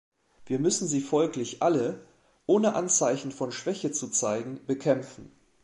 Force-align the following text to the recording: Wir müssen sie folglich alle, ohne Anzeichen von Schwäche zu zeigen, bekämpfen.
Wir 0.47 0.57
müssen 0.57 0.87
sie 0.87 0.99
folglich 0.99 1.61
alle, 1.61 1.99
ohne 2.47 2.73
Anzeichen 2.73 3.31
von 3.31 3.51
Schwäche 3.51 3.91
zu 3.91 4.07
zeigen, 4.09 4.59
bekämpfen. 4.65 5.31